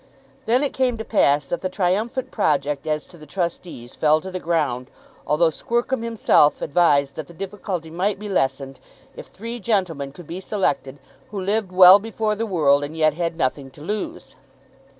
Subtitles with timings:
[0.47, 4.31] Then it came to pass that the triumphant project as to the trustees fell to
[4.31, 4.89] the ground,
[5.27, 8.79] although Squercum himself advised that the difficulty might be lessened
[9.15, 10.97] if three gentlemen could be selected
[11.29, 14.35] who lived well before the world and yet had nothing to lose.